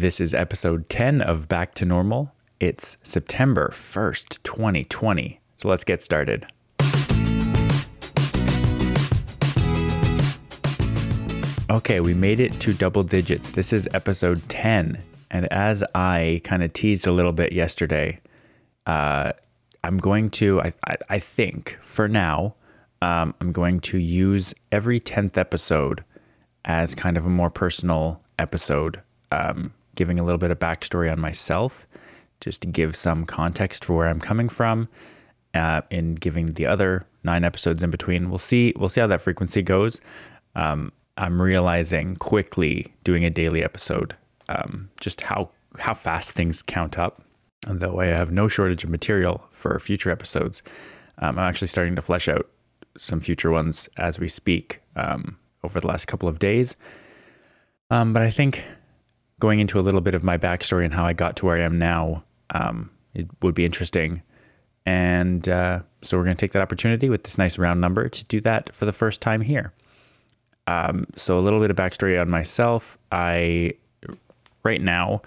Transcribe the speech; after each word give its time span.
This 0.00 0.18
is 0.18 0.32
episode 0.32 0.88
10 0.88 1.20
of 1.20 1.46
Back 1.46 1.74
to 1.74 1.84
Normal. 1.84 2.32
It's 2.58 2.96
September 3.02 3.68
1st, 3.68 4.42
2020. 4.44 5.40
So 5.58 5.68
let's 5.68 5.84
get 5.84 6.00
started. 6.00 6.46
Okay, 11.68 12.00
we 12.00 12.14
made 12.14 12.40
it 12.40 12.54
to 12.60 12.72
double 12.72 13.02
digits. 13.02 13.50
This 13.50 13.74
is 13.74 13.86
episode 13.92 14.48
10. 14.48 15.02
And 15.30 15.52
as 15.52 15.84
I 15.94 16.40
kind 16.44 16.62
of 16.62 16.72
teased 16.72 17.06
a 17.06 17.12
little 17.12 17.32
bit 17.32 17.52
yesterday, 17.52 18.20
uh, 18.86 19.32
I'm 19.84 19.98
going 19.98 20.30
to, 20.30 20.62
I, 20.62 20.72
I, 20.88 20.96
I 21.10 21.18
think 21.18 21.76
for 21.82 22.08
now, 22.08 22.54
um, 23.02 23.34
I'm 23.38 23.52
going 23.52 23.80
to 23.80 23.98
use 23.98 24.54
every 24.72 24.98
10th 24.98 25.36
episode 25.36 26.04
as 26.64 26.94
kind 26.94 27.18
of 27.18 27.26
a 27.26 27.30
more 27.30 27.50
personal 27.50 28.22
episode, 28.38 29.02
um, 29.30 29.74
giving 30.00 30.18
a 30.18 30.24
little 30.24 30.38
bit 30.38 30.50
of 30.50 30.58
backstory 30.58 31.12
on 31.12 31.20
myself, 31.20 31.86
just 32.40 32.62
to 32.62 32.66
give 32.66 32.96
some 32.96 33.26
context 33.26 33.84
for 33.84 33.94
where 33.94 34.08
I'm 34.08 34.18
coming 34.18 34.48
from, 34.48 34.88
uh, 35.52 35.82
in 35.90 36.14
giving 36.14 36.54
the 36.54 36.64
other 36.64 37.04
nine 37.22 37.44
episodes 37.44 37.82
in 37.82 37.90
between. 37.90 38.30
We'll 38.30 38.38
see. 38.38 38.72
We'll 38.78 38.88
see 38.88 39.02
how 39.02 39.08
that 39.08 39.20
frequency 39.20 39.60
goes. 39.60 40.00
Um, 40.54 40.90
I'm 41.18 41.42
realizing 41.42 42.16
quickly 42.16 42.94
doing 43.04 43.26
a 43.26 43.30
daily 43.30 43.62
episode, 43.62 44.16
um, 44.48 44.88
just 45.00 45.20
how 45.20 45.50
how 45.78 45.92
fast 45.92 46.32
things 46.32 46.62
count 46.62 46.98
up. 46.98 47.22
And 47.66 47.80
though 47.80 48.00
I 48.00 48.06
have 48.06 48.32
no 48.32 48.48
shortage 48.48 48.84
of 48.84 48.88
material 48.88 49.44
for 49.50 49.78
future 49.78 50.10
episodes, 50.10 50.62
um, 51.18 51.38
I'm 51.38 51.46
actually 51.46 51.68
starting 51.68 51.94
to 51.96 52.02
flesh 52.02 52.26
out 52.26 52.48
some 52.96 53.20
future 53.20 53.50
ones 53.50 53.86
as 53.98 54.18
we 54.18 54.28
speak 54.28 54.80
um, 54.96 55.36
over 55.62 55.78
the 55.78 55.86
last 55.86 56.06
couple 56.06 56.26
of 56.26 56.38
days. 56.38 56.76
Um, 57.90 58.14
but 58.14 58.22
I 58.22 58.30
think 58.30 58.64
going 59.40 59.58
into 59.58 59.80
a 59.80 59.82
little 59.82 60.00
bit 60.00 60.14
of 60.14 60.22
my 60.22 60.38
backstory 60.38 60.84
and 60.84 60.94
how 60.94 61.04
I 61.04 61.12
got 61.12 61.34
to 61.36 61.46
where 61.46 61.56
I 61.56 61.62
am 61.62 61.78
now, 61.78 62.22
um, 62.50 62.90
it 63.14 63.26
would 63.42 63.54
be 63.54 63.64
interesting. 63.64 64.22
And 64.86 65.48
uh, 65.48 65.80
so 66.02 66.16
we're 66.16 66.24
going 66.24 66.36
to 66.36 66.40
take 66.40 66.52
that 66.52 66.62
opportunity 66.62 67.08
with 67.08 67.24
this 67.24 67.36
nice 67.36 67.58
round 67.58 67.80
number 67.80 68.08
to 68.08 68.24
do 68.24 68.40
that 68.42 68.74
for 68.74 68.84
the 68.84 68.92
first 68.92 69.20
time 69.20 69.40
here. 69.40 69.72
Um, 70.66 71.06
so 71.16 71.38
a 71.38 71.40
little 71.40 71.60
bit 71.60 71.70
of 71.70 71.76
backstory 71.76 72.20
on 72.20 72.30
myself. 72.30 72.96
I 73.10 73.72
right 74.62 74.80
now 74.80 75.22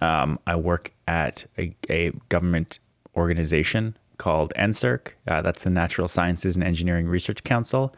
um, 0.00 0.38
I 0.46 0.56
work 0.56 0.92
at 1.08 1.46
a, 1.58 1.74
a 1.90 2.12
government 2.28 2.78
organization 3.16 3.96
called 4.18 4.52
NSERC. 4.56 5.12
Uh, 5.26 5.42
that's 5.42 5.64
the 5.64 5.70
Natural 5.70 6.08
Sciences 6.08 6.54
and 6.54 6.64
Engineering 6.64 7.06
Research 7.08 7.42
Council. 7.42 7.94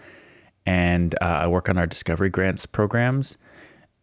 And 0.67 1.15
uh, 1.21 1.25
I 1.25 1.47
work 1.47 1.69
on 1.69 1.79
our 1.79 1.87
discovery 1.87 2.31
grants 2.31 2.67
programs. 2.67 3.37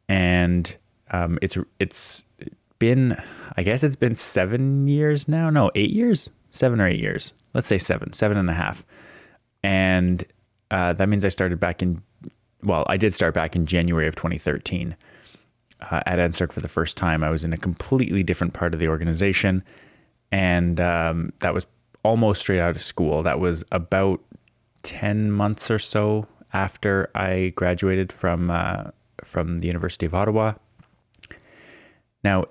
And 0.07 0.75
um, 1.11 1.37
it's 1.41 1.57
it's 1.79 2.23
been, 2.79 3.21
I 3.57 3.63
guess 3.63 3.83
it's 3.83 3.95
been 3.95 4.15
seven 4.15 4.87
years 4.87 5.27
now. 5.27 5.49
No, 5.49 5.71
eight 5.75 5.91
years, 5.91 6.29
seven 6.51 6.81
or 6.81 6.87
eight 6.87 6.99
years. 6.99 7.33
Let's 7.53 7.67
say 7.67 7.77
seven, 7.77 8.13
seven 8.13 8.37
and 8.37 8.49
a 8.49 8.53
half. 8.53 8.85
And 9.63 10.23
uh, 10.71 10.93
that 10.93 11.09
means 11.09 11.25
I 11.25 11.29
started 11.29 11.59
back 11.59 11.81
in, 11.81 12.01
well, 12.63 12.85
I 12.87 12.97
did 12.97 13.13
start 13.13 13.33
back 13.33 13.55
in 13.55 13.65
January 13.65 14.07
of 14.07 14.15
2013 14.15 14.95
uh, 15.81 16.01
at 16.05 16.19
NSERC 16.19 16.51
for 16.51 16.59
the 16.59 16.67
first 16.67 16.97
time. 16.97 17.23
I 17.23 17.29
was 17.29 17.43
in 17.43 17.53
a 17.53 17.57
completely 17.57 18.23
different 18.23 18.53
part 18.53 18.73
of 18.73 18.79
the 18.79 18.87
organization. 18.87 19.63
And 20.31 20.79
um, 20.79 21.31
that 21.39 21.53
was 21.53 21.67
almost 22.03 22.41
straight 22.41 22.59
out 22.59 22.75
of 22.75 22.81
school. 22.81 23.23
That 23.23 23.39
was 23.39 23.63
about 23.71 24.21
10 24.83 25.31
months 25.31 25.71
or 25.71 25.79
so 25.79 26.27
after 26.53 27.09
I 27.15 27.53
graduated 27.55 28.11
from 28.11 28.51
uh, 28.51 28.91
from 29.23 29.59
the 29.59 29.67
University 29.67 30.05
of 30.05 30.13
Ottawa. 30.13 30.53
Now, 32.25 32.45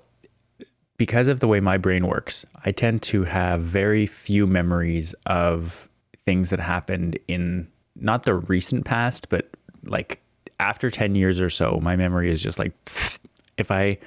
because 0.95 1.27
of 1.27 1.41
the 1.41 1.49
way 1.49 1.59
my 1.59 1.75
brain 1.75 2.07
works, 2.07 2.45
I 2.63 2.71
tend 2.71 3.01
to 3.03 3.25
have 3.25 3.59
very 3.59 4.05
few 4.05 4.47
memories 4.47 5.13
of 5.25 5.89
things 6.25 6.49
that 6.51 6.61
happened 6.61 7.19
in 7.27 7.67
not 7.97 8.23
the 8.23 8.35
recent 8.35 8.85
past, 8.85 9.27
but 9.27 9.49
like 9.83 10.21
after 10.61 10.89
10 10.89 11.15
years 11.15 11.41
or 11.41 11.49
so, 11.49 11.81
my 11.83 11.97
memory 11.97 12.31
is 12.31 12.41
just 12.41 12.57
like 12.57 12.71
if 13.57 13.69
I 13.69 13.97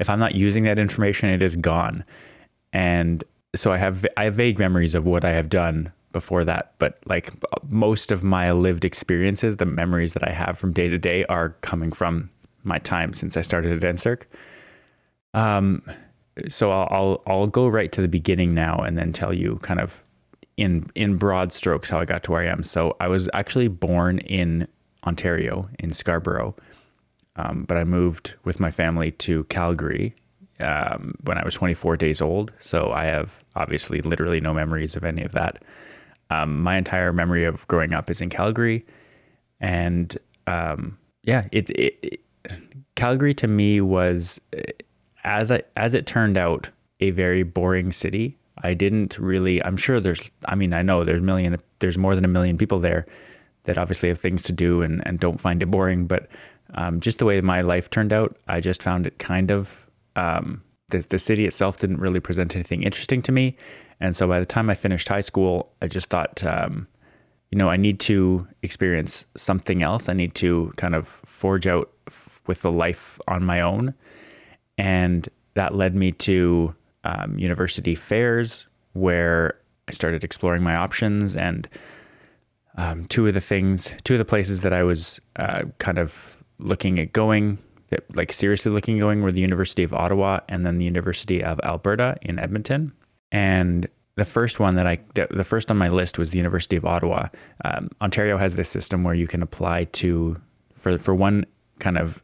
if 0.00 0.10
I'm 0.10 0.18
not 0.18 0.34
using 0.34 0.64
that 0.64 0.76
information, 0.76 1.28
it 1.28 1.40
is 1.40 1.54
gone. 1.54 2.02
And 2.72 3.22
so 3.54 3.70
I 3.70 3.76
have 3.76 4.04
I 4.16 4.24
have 4.24 4.34
vague 4.34 4.58
memories 4.58 4.96
of 4.96 5.06
what 5.06 5.24
I 5.24 5.30
have 5.30 5.48
done 5.48 5.92
before 6.10 6.42
that, 6.46 6.72
but 6.80 6.98
like 7.06 7.30
most 7.70 8.10
of 8.10 8.24
my 8.24 8.50
lived 8.50 8.84
experiences, 8.84 9.58
the 9.58 9.66
memories 9.66 10.14
that 10.14 10.26
I 10.26 10.32
have 10.32 10.58
from 10.58 10.72
day 10.72 10.88
to 10.88 10.98
day 10.98 11.24
are 11.26 11.50
coming 11.60 11.92
from 11.92 12.28
my 12.64 12.78
time 12.78 13.14
since 13.14 13.36
I 13.36 13.42
started 13.42 13.84
at 13.84 13.94
NSERC. 13.94 14.22
Um, 15.34 15.82
so 16.48 16.70
I'll, 16.70 16.88
I'll 16.90 17.22
I'll 17.26 17.46
go 17.46 17.68
right 17.68 17.92
to 17.92 18.00
the 18.00 18.08
beginning 18.08 18.54
now 18.54 18.78
and 18.78 18.96
then 18.96 19.12
tell 19.12 19.32
you 19.32 19.56
kind 19.62 19.80
of 19.80 20.04
in 20.56 20.90
in 20.94 21.16
broad 21.16 21.52
strokes 21.52 21.90
how 21.90 21.98
I 22.00 22.04
got 22.04 22.22
to 22.24 22.32
where 22.32 22.42
I 22.42 22.46
am. 22.46 22.62
So 22.62 22.96
I 23.00 23.08
was 23.08 23.28
actually 23.32 23.68
born 23.68 24.18
in 24.18 24.68
Ontario 25.06 25.68
in 25.78 25.92
Scarborough, 25.92 26.54
um, 27.36 27.64
but 27.64 27.76
I 27.76 27.84
moved 27.84 28.34
with 28.44 28.60
my 28.60 28.70
family 28.70 29.10
to 29.12 29.44
Calgary 29.44 30.14
um, 30.60 31.14
when 31.24 31.38
I 31.38 31.44
was 31.44 31.54
24 31.54 31.96
days 31.96 32.20
old. 32.20 32.52
So 32.60 32.92
I 32.92 33.04
have 33.04 33.44
obviously 33.56 34.00
literally 34.00 34.40
no 34.40 34.54
memories 34.54 34.96
of 34.96 35.04
any 35.04 35.22
of 35.22 35.32
that. 35.32 35.62
Um, 36.30 36.62
my 36.62 36.76
entire 36.76 37.12
memory 37.12 37.44
of 37.44 37.66
growing 37.68 37.92
up 37.92 38.08
is 38.08 38.20
in 38.22 38.30
Calgary, 38.30 38.86
and 39.60 40.16
um, 40.46 40.96
yeah, 41.24 41.46
it, 41.52 41.68
it, 41.70 41.98
it, 42.02 42.20
Calgary 42.94 43.34
to 43.34 43.46
me 43.46 43.82
was 43.82 44.40
as 45.24 45.50
I, 45.50 45.62
as 45.76 45.94
it 45.94 46.06
turned 46.06 46.36
out 46.36 46.70
a 47.00 47.10
very 47.10 47.42
boring 47.42 47.92
city. 47.92 48.38
I 48.62 48.74
didn't 48.74 49.18
really. 49.18 49.62
I'm 49.64 49.76
sure 49.76 49.98
there's. 49.98 50.30
I 50.44 50.54
mean, 50.54 50.72
I 50.72 50.82
know 50.82 51.04
there's 51.04 51.20
million. 51.20 51.56
There's 51.80 51.98
more 51.98 52.14
than 52.14 52.24
a 52.24 52.28
million 52.28 52.58
people 52.58 52.78
there 52.78 53.06
that 53.64 53.78
obviously 53.78 54.08
have 54.08 54.18
things 54.18 54.42
to 54.44 54.52
do 54.52 54.82
and, 54.82 55.06
and 55.06 55.18
don't 55.18 55.40
find 55.40 55.62
it 55.62 55.70
boring. 55.70 56.06
But 56.06 56.28
um, 56.74 57.00
just 57.00 57.18
the 57.18 57.24
way 57.24 57.40
my 57.40 57.60
life 57.60 57.90
turned 57.90 58.12
out, 58.12 58.36
I 58.48 58.60
just 58.60 58.82
found 58.82 59.06
it 59.06 59.18
kind 59.18 59.50
of 59.50 59.86
um, 60.16 60.62
the 60.88 60.98
the 60.98 61.18
city 61.18 61.46
itself 61.46 61.78
didn't 61.78 61.98
really 61.98 62.20
present 62.20 62.54
anything 62.54 62.82
interesting 62.82 63.22
to 63.22 63.32
me, 63.32 63.56
and 64.00 64.16
so 64.16 64.28
by 64.28 64.38
the 64.38 64.46
time 64.46 64.70
I 64.70 64.74
finished 64.74 65.08
high 65.08 65.20
school, 65.20 65.72
I 65.80 65.88
just 65.88 66.08
thought, 66.08 66.44
um, 66.44 66.86
you 67.50 67.58
know, 67.58 67.68
I 67.68 67.76
need 67.76 68.00
to 68.00 68.46
experience 68.62 69.26
something 69.36 69.82
else. 69.82 70.08
I 70.08 70.12
need 70.12 70.34
to 70.36 70.72
kind 70.76 70.94
of 70.94 71.08
forge 71.26 71.66
out 71.66 71.90
f- 72.06 72.40
with 72.46 72.62
the 72.62 72.72
life 72.72 73.20
on 73.26 73.44
my 73.44 73.60
own, 73.60 73.94
and 74.82 75.28
that 75.54 75.74
led 75.74 75.94
me 75.94 76.10
to 76.12 76.74
um, 77.04 77.38
university 77.38 77.94
fairs 77.94 78.66
where 78.94 79.54
I 79.86 79.92
started 79.92 80.24
exploring 80.24 80.62
my 80.62 80.76
options 80.76 81.36
and. 81.36 81.68
Um, 82.74 83.04
two 83.04 83.26
of 83.26 83.34
the 83.34 83.40
things, 83.42 83.92
two 84.02 84.14
of 84.14 84.18
the 84.18 84.24
places 84.24 84.62
that 84.62 84.72
I 84.72 84.82
was 84.82 85.20
uh, 85.36 85.64
kind 85.76 85.98
of 85.98 86.42
looking 86.58 86.98
at 86.98 87.12
going 87.12 87.58
that 87.92 88.16
like 88.16 88.32
seriously 88.32 88.72
looking 88.72 88.98
going 88.98 89.20
were 89.20 89.30
the 89.30 89.42
University 89.42 89.82
of 89.82 89.92
Ottawa 89.92 90.40
and 90.48 90.64
then 90.64 90.78
the 90.78 90.84
University 90.86 91.44
of 91.44 91.60
Alberta 91.62 92.16
in 92.22 92.38
Edmonton. 92.38 92.92
And 93.30 93.86
the 94.16 94.24
first 94.24 94.58
one 94.58 94.76
that 94.76 94.86
I, 94.86 94.98
the 95.14 95.44
first 95.44 95.70
on 95.70 95.76
my 95.76 95.90
list 95.90 96.18
was 96.18 96.30
the 96.30 96.38
University 96.38 96.74
of 96.74 96.86
Ottawa. 96.86 97.28
Um, 97.66 97.90
Ontario 98.00 98.38
has 98.38 98.54
this 98.54 98.70
system 98.70 99.04
where 99.04 99.14
you 99.14 99.26
can 99.26 99.42
apply 99.42 99.84
to, 99.84 100.40
for, 100.74 100.96
for 100.96 101.14
one 101.14 101.44
kind 101.82 101.98
of 101.98 102.22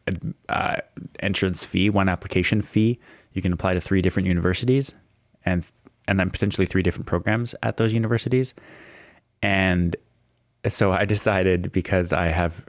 uh, 0.49 0.77
entrance 1.19 1.65
fee, 1.65 1.91
one 1.91 2.09
application 2.09 2.63
fee, 2.63 2.99
you 3.33 3.43
can 3.43 3.53
apply 3.53 3.75
to 3.75 3.81
three 3.81 4.01
different 4.01 4.29
universities 4.29 4.95
and, 5.45 5.67
and 6.07 6.19
then 6.19 6.31
potentially 6.31 6.67
three 6.67 6.83
different 6.83 7.07
programs 7.07 7.55
at 7.63 7.77
those 7.77 7.93
universities. 7.93 8.55
And 9.43 9.97
so 10.69 10.93
I 10.93 11.05
decided 11.05 11.73
because 11.73 12.13
I 12.13 12.29
have 12.29 12.65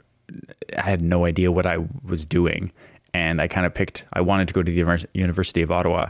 I 0.78 0.82
had 0.82 1.02
no 1.02 1.26
idea 1.26 1.52
what 1.52 1.66
I 1.66 1.78
was 2.04 2.26
doing. 2.26 2.72
And 3.14 3.42
I 3.42 3.48
kind 3.48 3.66
of 3.66 3.74
picked, 3.74 4.06
I 4.14 4.22
wanted 4.22 4.48
to 4.48 4.54
go 4.54 4.62
to 4.62 4.72
the 4.72 5.08
University 5.14 5.62
of 5.62 5.72
Ottawa. 5.72 6.10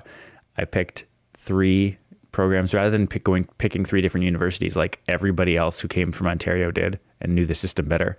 I 0.57 0.65
picked 0.65 1.05
three 1.33 1.97
programs 2.31 2.73
rather 2.73 2.89
than 2.89 3.07
pick 3.07 3.23
going 3.23 3.45
picking 3.57 3.85
three 3.85 4.01
different 4.01 4.25
universities 4.25 4.75
like 4.75 5.01
everybody 5.07 5.55
else 5.55 5.79
who 5.79 5.87
came 5.87 6.11
from 6.11 6.27
Ontario 6.27 6.71
did 6.71 6.99
and 7.21 7.33
knew 7.33 7.45
the 7.45 7.55
system 7.55 7.87
better. 7.87 8.17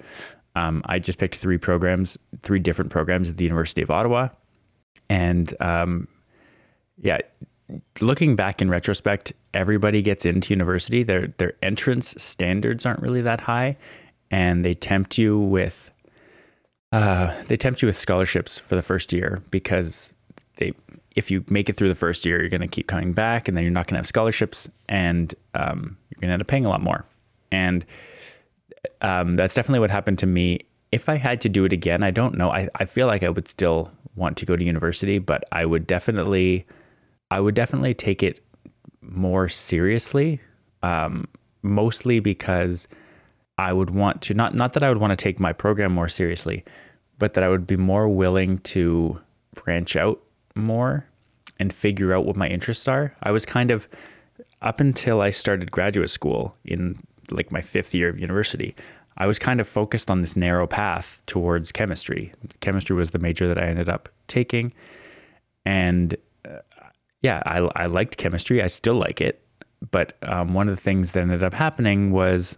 Um, 0.56 0.82
I 0.86 0.98
just 0.98 1.18
picked 1.18 1.36
three 1.36 1.58
programs, 1.58 2.18
three 2.42 2.58
different 2.58 2.90
programs 2.90 3.30
at 3.30 3.36
the 3.36 3.44
University 3.44 3.82
of 3.82 3.90
Ottawa. 3.90 4.28
And 5.08 5.54
um, 5.60 6.08
yeah, 7.00 7.18
looking 8.00 8.36
back 8.36 8.60
in 8.60 8.70
retrospect, 8.70 9.32
everybody 9.54 10.02
gets 10.02 10.24
into 10.24 10.52
university. 10.52 11.02
Their 11.02 11.28
their 11.38 11.54
entrance 11.62 12.14
standards 12.22 12.86
aren't 12.86 13.00
really 13.00 13.22
that 13.22 13.42
high, 13.42 13.76
and 14.30 14.64
they 14.64 14.74
tempt 14.74 15.18
you 15.18 15.38
with 15.38 15.90
uh, 16.92 17.34
they 17.48 17.56
tempt 17.56 17.82
you 17.82 17.86
with 17.86 17.98
scholarships 17.98 18.58
for 18.58 18.76
the 18.76 18.82
first 18.82 19.12
year 19.12 19.42
because 19.50 20.14
they 20.56 20.72
if 21.16 21.30
you 21.30 21.44
make 21.48 21.68
it 21.68 21.76
through 21.76 21.88
the 21.88 21.94
first 21.94 22.24
year, 22.24 22.40
you're 22.40 22.48
going 22.48 22.60
to 22.60 22.68
keep 22.68 22.86
coming 22.86 23.12
back, 23.12 23.48
and 23.48 23.56
then 23.56 23.64
you're 23.64 23.72
not 23.72 23.86
going 23.86 23.94
to 23.94 23.98
have 23.98 24.06
scholarships, 24.06 24.68
and 24.88 25.34
um, 25.54 25.96
you're 26.10 26.20
going 26.20 26.28
to 26.28 26.34
end 26.34 26.42
up 26.42 26.48
paying 26.48 26.64
a 26.64 26.68
lot 26.68 26.80
more. 26.80 27.04
And 27.50 27.84
um, 29.00 29.36
that's 29.36 29.54
definitely 29.54 29.80
what 29.80 29.90
happened 29.90 30.18
to 30.20 30.26
me 30.26 30.60
if 30.92 31.08
I 31.08 31.16
had 31.16 31.40
to 31.42 31.48
do 31.48 31.64
it 31.64 31.72
again, 31.72 32.02
I 32.02 32.10
don't 32.10 32.36
know. 32.36 32.50
I, 32.50 32.68
I 32.74 32.84
feel 32.84 33.06
like 33.06 33.22
I 33.22 33.28
would 33.28 33.46
still 33.46 33.92
want 34.16 34.36
to 34.38 34.46
go 34.46 34.56
to 34.56 34.64
university, 34.64 35.18
but 35.18 35.44
I 35.52 35.64
would 35.64 35.86
definitely, 35.86 36.66
I 37.30 37.38
would 37.38 37.54
definitely 37.54 37.94
take 37.94 38.24
it 38.24 38.44
more 39.00 39.48
seriously. 39.48 40.40
Um, 40.82 41.28
mostly 41.62 42.20
because 42.20 42.88
I 43.58 43.72
would 43.72 43.90
want 43.90 44.22
to 44.22 44.34
not 44.34 44.54
not 44.54 44.72
that 44.72 44.82
I 44.82 44.88
would 44.88 44.98
want 44.98 45.10
to 45.10 45.16
take 45.16 45.38
my 45.38 45.52
program 45.52 45.92
more 45.92 46.08
seriously, 46.08 46.64
but 47.18 47.34
that 47.34 47.44
I 47.44 47.48
would 47.48 47.66
be 47.66 47.76
more 47.76 48.08
willing 48.08 48.58
to 48.58 49.20
branch 49.54 49.96
out 49.96 50.20
more 50.54 51.06
and 51.58 51.72
figure 51.72 52.14
out 52.14 52.24
what 52.24 52.36
my 52.36 52.48
interests 52.48 52.88
are. 52.88 53.14
I 53.22 53.30
was 53.30 53.44
kind 53.44 53.70
of 53.70 53.88
up 54.62 54.80
until 54.80 55.20
I 55.20 55.30
started 55.30 55.70
graduate 55.70 56.10
school 56.10 56.56
in 56.64 56.98
like 57.32 57.50
my 57.50 57.60
fifth 57.60 57.94
year 57.94 58.08
of 58.08 58.20
university. 58.20 58.74
I 59.16 59.26
was 59.26 59.38
kind 59.38 59.60
of 59.60 59.68
focused 59.68 60.10
on 60.10 60.20
this 60.20 60.36
narrow 60.36 60.66
path 60.66 61.22
towards 61.26 61.72
chemistry. 61.72 62.32
Chemistry 62.60 62.96
was 62.96 63.10
the 63.10 63.18
major 63.18 63.46
that 63.48 63.58
I 63.58 63.66
ended 63.66 63.88
up 63.88 64.08
taking. 64.28 64.72
And 65.64 66.16
uh, 66.44 66.58
yeah, 67.20 67.42
I, 67.44 67.58
I 67.76 67.86
liked 67.86 68.16
chemistry. 68.16 68.62
I 68.62 68.68
still 68.68 68.94
like 68.94 69.20
it. 69.20 69.42
But 69.90 70.16
um, 70.22 70.54
one 70.54 70.68
of 70.68 70.76
the 70.76 70.80
things 70.80 71.12
that 71.12 71.20
ended 71.20 71.42
up 71.42 71.54
happening 71.54 72.12
was 72.12 72.56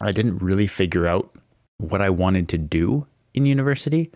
I 0.00 0.12
didn't 0.12 0.38
really 0.38 0.66
figure 0.66 1.06
out 1.06 1.34
what 1.78 2.00
I 2.00 2.10
wanted 2.10 2.48
to 2.50 2.58
do 2.58 3.06
in 3.34 3.46
university. 3.46 4.10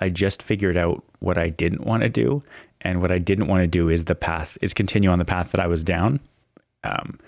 I 0.00 0.08
just 0.08 0.42
figured 0.42 0.76
out 0.76 1.04
what 1.18 1.36
I 1.38 1.48
didn't 1.48 1.84
want 1.84 2.02
to 2.02 2.08
do. 2.08 2.42
And 2.80 3.00
what 3.02 3.12
I 3.12 3.18
didn't 3.18 3.46
want 3.46 3.60
to 3.62 3.66
do 3.66 3.88
is 3.88 4.04
the 4.04 4.14
path, 4.14 4.56
is 4.62 4.72
continue 4.72 5.10
on 5.10 5.18
the 5.18 5.24
path 5.24 5.52
that 5.52 5.60
I 5.60 5.66
was 5.66 5.84
down. 5.84 6.20
Um, 6.82 7.18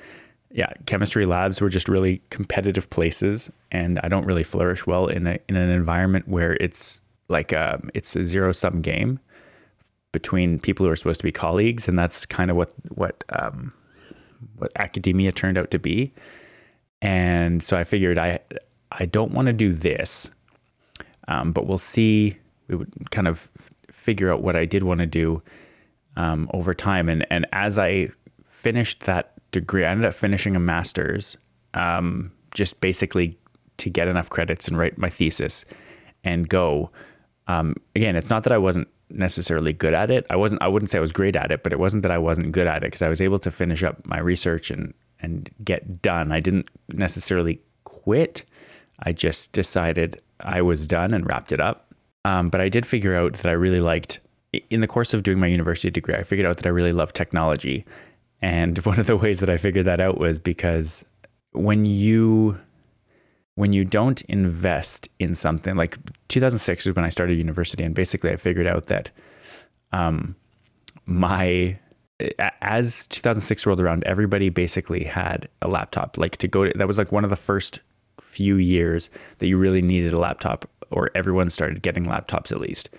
yeah, 0.52 0.72
chemistry 0.86 1.24
labs 1.24 1.60
were 1.60 1.70
just 1.70 1.88
really 1.88 2.20
competitive 2.30 2.90
places, 2.90 3.50
and 3.70 3.98
I 4.02 4.08
don't 4.08 4.26
really 4.26 4.42
flourish 4.42 4.86
well 4.86 5.06
in 5.06 5.26
a, 5.26 5.38
in 5.48 5.56
an 5.56 5.70
environment 5.70 6.28
where 6.28 6.54
it's 6.54 7.00
like 7.28 7.52
a, 7.52 7.74
um, 7.74 7.90
it's 7.94 8.14
a 8.16 8.22
zero 8.22 8.52
sum 8.52 8.82
game 8.82 9.18
between 10.12 10.58
people 10.58 10.84
who 10.84 10.92
are 10.92 10.96
supposed 10.96 11.20
to 11.20 11.24
be 11.24 11.32
colleagues, 11.32 11.88
and 11.88 11.98
that's 11.98 12.26
kind 12.26 12.50
of 12.50 12.56
what 12.56 12.72
what 12.90 13.24
um, 13.30 13.72
what 14.56 14.70
academia 14.76 15.32
turned 15.32 15.56
out 15.56 15.70
to 15.70 15.78
be. 15.78 16.12
And 17.00 17.62
so 17.62 17.76
I 17.76 17.84
figured 17.84 18.18
I 18.18 18.40
I 18.90 19.06
don't 19.06 19.32
want 19.32 19.46
to 19.46 19.54
do 19.54 19.72
this, 19.72 20.30
um, 21.28 21.52
but 21.52 21.66
we'll 21.66 21.78
see. 21.78 22.36
We 22.68 22.76
would 22.76 23.10
kind 23.10 23.26
of 23.26 23.50
figure 23.90 24.32
out 24.32 24.42
what 24.42 24.54
I 24.54 24.66
did 24.66 24.82
want 24.82 25.00
to 25.00 25.06
do 25.06 25.42
um, 26.16 26.50
over 26.52 26.74
time, 26.74 27.08
and 27.08 27.26
and 27.30 27.46
as 27.52 27.78
I 27.78 28.10
finished 28.44 29.00
that 29.00 29.31
degree, 29.52 29.84
I 29.84 29.90
ended 29.90 30.06
up 30.06 30.14
finishing 30.14 30.56
a 30.56 30.60
master's, 30.60 31.36
um, 31.74 32.32
just 32.52 32.80
basically 32.80 33.38
to 33.78 33.90
get 33.90 34.08
enough 34.08 34.28
credits 34.28 34.68
and 34.68 34.76
write 34.76 34.98
my 34.98 35.08
thesis 35.08 35.64
and 36.24 36.48
go. 36.48 36.90
Um, 37.46 37.76
again, 37.96 38.16
it's 38.16 38.30
not 38.30 38.44
that 38.44 38.52
I 38.52 38.58
wasn't 38.58 38.88
necessarily 39.10 39.72
good 39.72 39.94
at 39.94 40.10
it. 40.10 40.26
I 40.30 40.36
wasn't. 40.36 40.62
I 40.62 40.68
wouldn't 40.68 40.90
say 40.90 40.98
I 40.98 41.02
was 41.02 41.12
great 41.12 41.36
at 41.36 41.52
it, 41.52 41.62
but 41.62 41.72
it 41.72 41.78
wasn't 41.78 42.02
that 42.02 42.12
I 42.12 42.18
wasn't 42.18 42.52
good 42.52 42.66
at 42.66 42.78
it 42.78 42.88
because 42.88 43.02
I 43.02 43.08
was 43.08 43.20
able 43.20 43.38
to 43.40 43.50
finish 43.50 43.82
up 43.82 44.04
my 44.06 44.18
research 44.18 44.70
and 44.70 44.94
and 45.20 45.50
get 45.64 46.02
done. 46.02 46.32
I 46.32 46.40
didn't 46.40 46.68
necessarily 46.88 47.60
quit. 47.84 48.44
I 49.00 49.12
just 49.12 49.52
decided 49.52 50.20
I 50.40 50.62
was 50.62 50.86
done 50.86 51.14
and 51.14 51.26
wrapped 51.26 51.52
it 51.52 51.60
up. 51.60 51.94
Um, 52.24 52.50
but 52.50 52.60
I 52.60 52.68
did 52.68 52.86
figure 52.86 53.16
out 53.16 53.34
that 53.34 53.46
I 53.46 53.52
really 53.52 53.80
liked 53.80 54.20
in 54.70 54.80
the 54.80 54.86
course 54.86 55.14
of 55.14 55.22
doing 55.22 55.38
my 55.38 55.46
university 55.46 55.90
degree. 55.90 56.14
I 56.14 56.22
figured 56.22 56.46
out 56.46 56.56
that 56.56 56.66
I 56.66 56.70
really 56.70 56.92
love 56.92 57.12
technology, 57.12 57.84
and 58.42 58.78
one 58.84 58.98
of 58.98 59.06
the 59.06 59.16
ways 59.16 59.40
that 59.40 59.48
I 59.48 59.56
figured 59.56 59.86
that 59.86 60.00
out 60.00 60.18
was 60.18 60.38
because 60.38 61.04
when 61.52 61.86
you 61.86 62.58
when 63.54 63.72
you 63.72 63.84
don't 63.84 64.22
invest 64.22 65.08
in 65.18 65.34
something 65.34 65.76
like 65.76 65.98
2006 66.28 66.86
is 66.86 66.96
when 66.96 67.04
I 67.04 67.10
started 67.10 67.36
university, 67.36 67.84
and 67.84 67.94
basically 67.94 68.30
I 68.30 68.36
figured 68.36 68.66
out 68.66 68.86
that 68.86 69.10
um, 69.92 70.36
my 71.06 71.78
as 72.60 73.06
2006 73.06 73.66
rolled 73.66 73.80
around, 73.80 74.04
everybody 74.04 74.48
basically 74.48 75.04
had 75.04 75.48
a 75.60 75.68
laptop. 75.68 76.18
Like 76.18 76.36
to 76.38 76.48
go 76.48 76.64
to 76.64 76.72
that 76.76 76.88
was 76.88 76.98
like 76.98 77.12
one 77.12 77.24
of 77.24 77.30
the 77.30 77.36
first 77.36 77.80
few 78.20 78.56
years 78.56 79.10
that 79.38 79.48
you 79.48 79.58
really 79.58 79.82
needed 79.82 80.12
a 80.12 80.18
laptop, 80.18 80.68
or 80.90 81.10
everyone 81.14 81.50
started 81.50 81.82
getting 81.82 82.06
laptops 82.06 82.52
at 82.52 82.60
least 82.60 82.90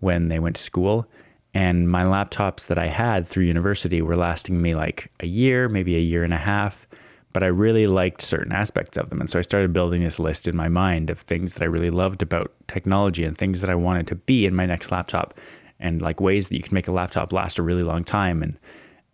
when 0.00 0.28
they 0.28 0.38
went 0.38 0.56
to 0.56 0.62
school. 0.62 1.06
And 1.54 1.88
my 1.90 2.04
laptops 2.04 2.66
that 2.68 2.78
I 2.78 2.86
had 2.86 3.28
through 3.28 3.44
university 3.44 4.00
were 4.00 4.16
lasting 4.16 4.60
me 4.60 4.74
like 4.74 5.12
a 5.20 5.26
year, 5.26 5.68
maybe 5.68 5.96
a 5.96 6.00
year 6.00 6.24
and 6.24 6.32
a 6.32 6.38
half 6.38 6.86
but 7.32 7.42
I 7.42 7.46
really 7.46 7.86
liked 7.86 8.22
certain 8.22 8.52
aspects 8.52 8.96
of 8.96 9.10
them. 9.10 9.20
And 9.20 9.30
so 9.30 9.38
I 9.38 9.42
started 9.42 9.72
building 9.72 10.02
this 10.02 10.18
list 10.18 10.46
in 10.46 10.54
my 10.54 10.68
mind 10.68 11.08
of 11.08 11.18
things 11.18 11.54
that 11.54 11.62
I 11.62 11.66
really 11.66 11.90
loved 11.90 12.22
about 12.22 12.52
technology 12.68 13.24
and 13.24 13.36
things 13.36 13.60
that 13.60 13.70
I 13.70 13.74
wanted 13.74 14.06
to 14.08 14.14
be 14.14 14.44
in 14.44 14.54
my 14.54 14.66
next 14.66 14.90
laptop 14.90 15.34
and 15.80 16.02
like 16.02 16.20
ways 16.20 16.48
that 16.48 16.56
you 16.56 16.62
can 16.62 16.74
make 16.74 16.88
a 16.88 16.92
laptop 16.92 17.32
last 17.32 17.58
a 17.58 17.62
really 17.62 17.82
long 17.82 18.04
time 18.04 18.42
and 18.42 18.58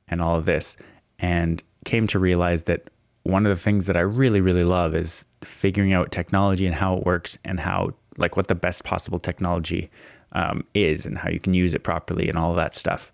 and 0.08 0.20
all 0.22 0.36
of 0.36 0.46
this. 0.46 0.76
And 1.18 1.62
came 1.84 2.06
to 2.08 2.18
realize 2.18 2.64
that 2.64 2.88
one 3.22 3.46
of 3.46 3.50
the 3.50 3.62
things 3.62 3.86
that 3.86 3.96
I 3.96 4.00
really, 4.00 4.40
really 4.40 4.64
love 4.64 4.94
is 4.94 5.24
figuring 5.44 5.92
out 5.92 6.10
technology 6.10 6.66
and 6.66 6.74
how 6.74 6.96
it 6.96 7.04
works 7.04 7.38
and 7.44 7.60
how 7.60 7.90
like 8.16 8.36
what 8.36 8.48
the 8.48 8.54
best 8.54 8.84
possible 8.84 9.18
technology 9.18 9.90
um, 10.32 10.64
is 10.74 11.06
and 11.06 11.18
how 11.18 11.30
you 11.30 11.40
can 11.40 11.54
use 11.54 11.74
it 11.74 11.82
properly 11.82 12.28
and 12.28 12.38
all 12.38 12.50
of 12.50 12.56
that 12.56 12.74
stuff. 12.74 13.12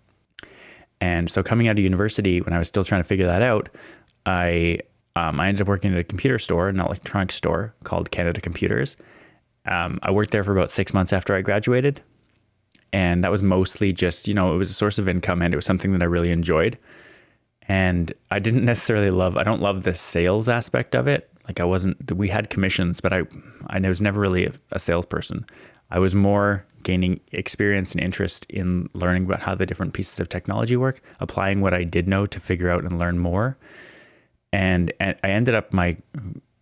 And 1.01 1.29
so 1.29 1.43
coming 1.43 1.67
out 1.67 1.77
of 1.77 1.83
university, 1.83 2.41
when 2.41 2.53
I 2.53 2.59
was 2.59 2.67
still 2.67 2.83
trying 2.83 3.01
to 3.01 3.07
figure 3.07 3.25
that 3.25 3.41
out, 3.41 3.69
I 4.25 4.79
um, 5.15 5.39
I 5.39 5.47
ended 5.47 5.61
up 5.61 5.67
working 5.67 5.93
at 5.93 5.97
a 5.97 6.03
computer 6.03 6.37
store, 6.39 6.67
an 6.67 6.79
electronics 6.79 7.35
store 7.35 7.73
called 7.83 8.11
Canada 8.11 8.41
Computers. 8.41 8.97
Um, 9.65 9.99
I 10.03 10.11
worked 10.11 10.31
there 10.31 10.43
for 10.43 10.51
about 10.51 10.71
six 10.71 10.93
months 10.93 11.13
after 11.13 11.33
I 11.35 11.41
graduated. 11.41 12.01
And 12.91 13.23
that 13.23 13.31
was 13.31 13.43
mostly 13.43 13.91
just, 13.93 14.27
you 14.27 14.33
know, 14.33 14.53
it 14.53 14.57
was 14.57 14.69
a 14.69 14.73
source 14.73 14.99
of 14.99 15.07
income 15.07 15.41
and 15.41 15.53
it 15.53 15.57
was 15.57 15.65
something 15.65 15.91
that 15.93 16.01
I 16.01 16.05
really 16.05 16.31
enjoyed. 16.31 16.77
And 17.67 18.13
I 18.29 18.39
didn't 18.39 18.63
necessarily 18.63 19.09
love, 19.09 19.37
I 19.37 19.43
don't 19.43 19.61
love 19.61 19.83
the 19.83 19.95
sales 19.95 20.47
aspect 20.47 20.95
of 20.95 21.07
it. 21.07 21.29
Like 21.47 21.59
I 21.59 21.63
wasn't, 21.63 22.11
we 22.11 22.29
had 22.29 22.49
commissions, 22.49 23.01
but 23.01 23.11
I, 23.11 23.23
I 23.67 23.79
was 23.79 24.01
never 24.01 24.19
really 24.19 24.45
a, 24.45 24.53
a 24.71 24.79
salesperson. 24.79 25.45
I 25.89 25.99
was 25.99 26.13
more 26.13 26.65
gaining 26.85 27.19
experience 27.33 27.91
and 27.91 27.99
interest 27.99 28.45
in 28.47 28.89
learning 28.93 29.25
about 29.25 29.41
how 29.41 29.53
the 29.53 29.65
different 29.65 29.93
pieces 29.93 30.21
of 30.21 30.29
technology 30.29 30.77
work, 30.77 31.01
applying 31.19 31.59
what 31.59 31.73
I 31.73 31.83
did 31.83 32.07
know 32.07 32.25
to 32.25 32.39
figure 32.39 32.69
out 32.69 32.85
and 32.85 32.97
learn 32.97 33.19
more 33.19 33.57
and, 34.55 34.93
and 35.01 35.17
I 35.21 35.31
ended 35.31 35.53
up 35.53 35.73
my 35.73 35.97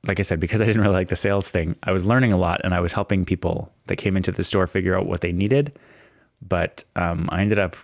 like 0.05 0.19
I 0.19 0.23
said, 0.23 0.39
because 0.39 0.59
I 0.59 0.65
didn't 0.65 0.81
really 0.81 0.95
like 0.95 1.07
the 1.07 1.15
sales 1.15 1.47
thing, 1.47 1.77
I 1.83 1.93
was 1.93 2.05
learning 2.05 2.33
a 2.33 2.37
lot 2.37 2.59
and 2.63 2.73
I 2.73 2.81
was 2.81 2.91
helping 2.91 3.23
people 3.23 3.71
that 3.87 3.95
came 3.95 4.17
into 4.17 4.33
the 4.33 4.43
store 4.43 4.67
figure 4.67 4.97
out 4.97 5.05
what 5.05 5.21
they 5.21 5.31
needed. 5.31 5.71
But 6.41 6.83
um, 6.97 7.29
I 7.31 7.41
ended 7.41 7.57
up 7.57 7.77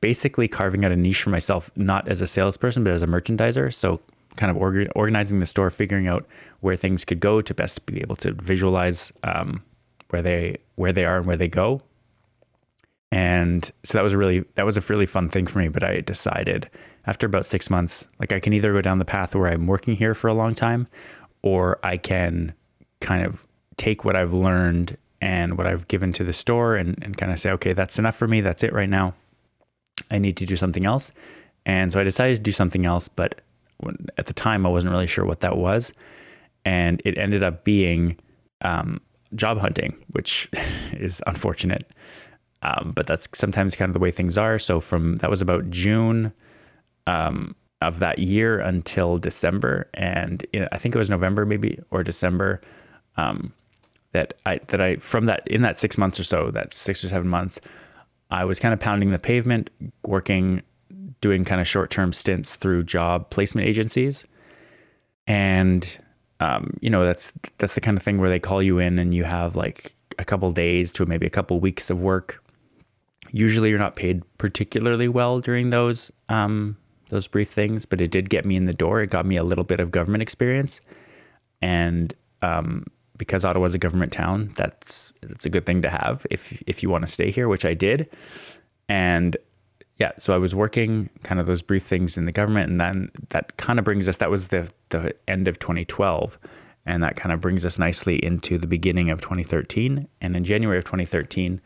basically 0.00 0.46
carving 0.46 0.84
out 0.84 0.92
a 0.92 0.96
niche 0.96 1.22
for 1.22 1.30
myself, 1.30 1.70
not 1.74 2.06
as 2.06 2.20
a 2.20 2.26
salesperson, 2.28 2.84
but 2.84 2.92
as 2.92 3.02
a 3.02 3.08
merchandiser. 3.08 3.74
So, 3.74 4.00
kind 4.36 4.50
of 4.50 4.56
orga- 4.56 4.92
organizing 4.94 5.40
the 5.40 5.46
store, 5.46 5.70
figuring 5.70 6.06
out 6.06 6.24
where 6.60 6.76
things 6.76 7.04
could 7.04 7.18
go 7.18 7.40
to 7.40 7.54
best 7.54 7.84
be 7.86 8.00
able 8.00 8.16
to 8.16 8.32
visualize 8.32 9.12
um, 9.24 9.64
where 10.10 10.22
they 10.22 10.58
where 10.76 10.92
they 10.92 11.04
are 11.04 11.18
and 11.18 11.26
where 11.26 11.36
they 11.36 11.48
go. 11.48 11.82
And 13.12 13.70
so 13.84 13.98
that 13.98 14.04
was 14.04 14.12
a 14.12 14.18
really 14.18 14.44
that 14.54 14.66
was 14.66 14.76
a 14.76 14.80
really 14.80 15.06
fun 15.06 15.28
thing 15.28 15.46
for 15.46 15.58
me. 15.58 15.68
But 15.68 15.82
I 15.82 16.00
decided 16.00 16.70
after 17.06 17.26
about 17.26 17.46
six 17.46 17.70
months, 17.70 18.08
like 18.18 18.32
I 18.32 18.40
can 18.40 18.52
either 18.52 18.72
go 18.72 18.80
down 18.80 18.98
the 18.98 19.04
path 19.04 19.34
where 19.34 19.50
I'm 19.50 19.66
working 19.66 19.96
here 19.96 20.14
for 20.14 20.28
a 20.28 20.34
long 20.34 20.54
time, 20.54 20.88
or 21.42 21.78
I 21.82 21.96
can 21.96 22.54
kind 23.00 23.24
of 23.24 23.46
take 23.76 24.04
what 24.04 24.16
I've 24.16 24.32
learned 24.32 24.96
and 25.20 25.56
what 25.56 25.66
I've 25.66 25.88
given 25.88 26.12
to 26.14 26.24
the 26.24 26.32
store 26.32 26.76
and, 26.76 26.98
and 27.02 27.16
kind 27.16 27.32
of 27.32 27.40
say, 27.40 27.50
okay, 27.52 27.72
that's 27.72 27.98
enough 27.98 28.16
for 28.16 28.28
me. 28.28 28.40
That's 28.40 28.62
it 28.62 28.72
right 28.72 28.88
now. 28.88 29.14
I 30.10 30.18
need 30.18 30.36
to 30.38 30.46
do 30.46 30.56
something 30.56 30.84
else. 30.84 31.12
And 31.64 31.92
so 31.92 32.00
I 32.00 32.04
decided 32.04 32.36
to 32.36 32.42
do 32.42 32.52
something 32.52 32.86
else, 32.86 33.08
but 33.08 33.40
at 34.18 34.26
the 34.26 34.32
time 34.32 34.66
I 34.66 34.68
wasn't 34.68 34.92
really 34.92 35.06
sure 35.06 35.24
what 35.24 35.40
that 35.40 35.56
was. 35.56 35.92
And 36.64 37.00
it 37.04 37.16
ended 37.18 37.42
up 37.42 37.64
being 37.64 38.16
um, 38.62 39.00
job 39.36 39.58
hunting, 39.58 39.96
which 40.12 40.48
is 40.92 41.22
unfortunate. 41.26 41.90
Um, 42.62 42.92
but 42.96 43.06
that's 43.06 43.28
sometimes 43.34 43.76
kind 43.76 43.90
of 43.90 43.94
the 43.94 44.00
way 44.00 44.10
things 44.10 44.36
are. 44.36 44.58
So 44.58 44.80
from 44.80 45.16
that 45.16 45.30
was 45.30 45.42
about 45.42 45.70
June 45.70 46.32
um, 47.06 47.54
of 47.80 47.98
that 48.00 48.18
year 48.18 48.58
until 48.58 49.18
December, 49.18 49.88
and 49.94 50.44
I 50.72 50.78
think 50.78 50.94
it 50.94 50.98
was 50.98 51.10
November 51.10 51.44
maybe 51.44 51.78
or 51.90 52.02
December 52.02 52.60
um, 53.16 53.52
that 54.12 54.34
I 54.46 54.60
that 54.68 54.80
I 54.80 54.96
from 54.96 55.26
that 55.26 55.46
in 55.46 55.62
that 55.62 55.78
six 55.78 55.98
months 55.98 56.18
or 56.18 56.24
so, 56.24 56.50
that 56.50 56.72
six 56.72 57.04
or 57.04 57.08
seven 57.08 57.28
months, 57.28 57.60
I 58.30 58.44
was 58.44 58.58
kind 58.58 58.72
of 58.72 58.80
pounding 58.80 59.10
the 59.10 59.18
pavement, 59.18 59.70
working, 60.04 60.62
doing 61.20 61.44
kind 61.44 61.60
of 61.60 61.68
short 61.68 61.90
term 61.90 62.12
stints 62.12 62.56
through 62.56 62.84
job 62.84 63.30
placement 63.30 63.68
agencies, 63.68 64.24
and 65.26 65.98
um, 66.40 66.76
you 66.80 66.90
know 66.90 67.04
that's 67.04 67.32
that's 67.58 67.74
the 67.74 67.80
kind 67.80 67.96
of 67.96 68.02
thing 68.02 68.18
where 68.18 68.30
they 68.30 68.38
call 68.38 68.62
you 68.62 68.78
in 68.78 68.98
and 68.98 69.14
you 69.14 69.24
have 69.24 69.56
like 69.56 69.94
a 70.18 70.24
couple 70.24 70.50
days 70.50 70.92
to 70.92 71.06
maybe 71.06 71.26
a 71.26 71.30
couple 71.30 71.58
weeks 71.60 71.90
of 71.90 72.00
work. 72.00 72.42
Usually, 73.32 73.70
you're 73.70 73.78
not 73.78 73.96
paid 73.96 74.22
particularly 74.38 75.08
well 75.08 75.40
during 75.40 75.70
those 75.70 76.10
um, 76.28 76.76
those 77.08 77.26
brief 77.26 77.50
things, 77.50 77.86
but 77.86 78.00
it 78.00 78.10
did 78.10 78.30
get 78.30 78.44
me 78.44 78.56
in 78.56 78.66
the 78.66 78.74
door. 78.74 79.00
It 79.00 79.10
got 79.10 79.26
me 79.26 79.36
a 79.36 79.44
little 79.44 79.64
bit 79.64 79.80
of 79.80 79.90
government 79.90 80.22
experience, 80.22 80.80
and 81.60 82.14
um, 82.42 82.86
because 83.16 83.44
Ottawa 83.44 83.66
is 83.66 83.74
a 83.74 83.78
government 83.78 84.12
town, 84.12 84.52
that's 84.56 85.12
that's 85.22 85.46
a 85.46 85.50
good 85.50 85.66
thing 85.66 85.82
to 85.82 85.90
have 85.90 86.26
if 86.30 86.62
if 86.66 86.82
you 86.82 86.90
want 86.90 87.06
to 87.06 87.12
stay 87.12 87.30
here, 87.30 87.48
which 87.48 87.64
I 87.64 87.74
did. 87.74 88.08
And 88.88 89.36
yeah, 89.98 90.12
so 90.18 90.34
I 90.34 90.38
was 90.38 90.54
working 90.54 91.08
kind 91.22 91.40
of 91.40 91.46
those 91.46 91.62
brief 91.62 91.84
things 91.84 92.18
in 92.18 92.26
the 92.26 92.32
government, 92.32 92.70
and 92.70 92.80
then 92.80 93.10
that 93.30 93.56
kind 93.56 93.78
of 93.78 93.84
brings 93.84 94.08
us. 94.08 94.18
That 94.18 94.30
was 94.30 94.48
the 94.48 94.70
the 94.90 95.14
end 95.26 95.48
of 95.48 95.58
2012, 95.58 96.38
and 96.84 97.02
that 97.02 97.16
kind 97.16 97.32
of 97.32 97.40
brings 97.40 97.64
us 97.64 97.78
nicely 97.78 98.22
into 98.24 98.58
the 98.58 98.66
beginning 98.66 99.10
of 99.10 99.20
2013. 99.20 100.06
And 100.20 100.36
in 100.36 100.44
January 100.44 100.78
of 100.78 100.84
2013, 100.84 101.60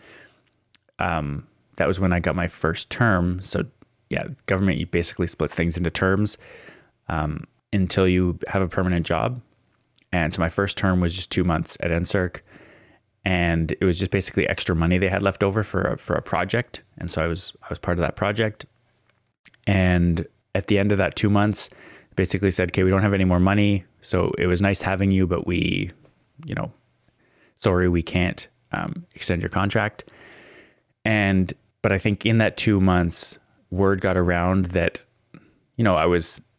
um, 1.00 1.46
that 1.76 1.88
was 1.88 1.98
when 1.98 2.12
I 2.12 2.20
got 2.20 2.36
my 2.36 2.46
first 2.46 2.88
term. 2.88 3.40
So 3.42 3.64
yeah, 4.10 4.28
government 4.46 4.78
you 4.78 4.86
basically 4.86 5.26
splits 5.26 5.54
things 5.54 5.76
into 5.76 5.90
terms 5.90 6.38
um, 7.08 7.44
until 7.72 8.06
you 8.06 8.38
have 8.48 8.62
a 8.62 8.68
permanent 8.68 9.06
job. 9.06 9.40
And 10.12 10.34
so 10.34 10.40
my 10.40 10.48
first 10.48 10.76
term 10.76 11.00
was 11.00 11.14
just 11.14 11.30
two 11.30 11.44
months 11.44 11.76
at 11.80 11.90
NSERC, 11.90 12.40
and 13.24 13.72
it 13.72 13.84
was 13.84 13.98
just 13.98 14.10
basically 14.10 14.48
extra 14.48 14.74
money 14.74 14.98
they 14.98 15.08
had 15.08 15.22
left 15.22 15.42
over 15.42 15.62
for 15.62 15.82
a, 15.82 15.98
for 15.98 16.14
a 16.14 16.22
project. 16.22 16.82
And 16.98 17.10
so 17.10 17.22
I 17.22 17.26
was 17.26 17.52
I 17.62 17.66
was 17.68 17.78
part 17.78 17.98
of 17.98 18.02
that 18.02 18.16
project. 18.16 18.66
And 19.66 20.26
at 20.54 20.68
the 20.68 20.78
end 20.78 20.90
of 20.90 20.98
that 20.98 21.16
two 21.16 21.30
months, 21.30 21.68
basically 22.16 22.50
said, 22.50 22.70
"Okay, 22.70 22.82
we 22.82 22.90
don't 22.90 23.02
have 23.02 23.12
any 23.12 23.24
more 23.24 23.40
money. 23.40 23.84
So 24.00 24.32
it 24.38 24.46
was 24.46 24.62
nice 24.62 24.82
having 24.82 25.10
you, 25.10 25.26
but 25.26 25.46
we, 25.46 25.90
you 26.46 26.54
know, 26.54 26.72
sorry, 27.56 27.88
we 27.88 28.02
can't 28.02 28.48
um, 28.72 29.06
extend 29.14 29.42
your 29.42 29.50
contract." 29.50 30.04
And 31.04 31.52
but 31.82 31.92
I 31.92 31.98
think 31.98 32.24
in 32.24 32.38
that 32.38 32.56
two 32.56 32.80
months, 32.80 33.38
word 33.70 34.00
got 34.00 34.16
around 34.16 34.66
that, 34.66 35.00
you 35.76 35.84
know, 35.84 35.96
I 35.96 36.06
was. 36.06 36.40